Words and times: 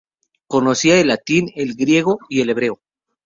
Conocía 0.47 0.99
el 0.99 1.09
latín, 1.09 1.49
el 1.53 1.75
griego 1.75 2.17
y 2.27 2.41
el 2.41 2.49
hebreo. 2.49 2.81